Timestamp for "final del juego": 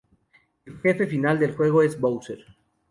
1.05-1.83